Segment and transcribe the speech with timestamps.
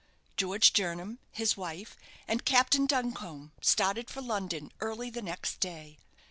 [0.35, 1.95] George Jernam, his wife,
[2.27, 5.99] and Captain Duncombe started for London early the next day.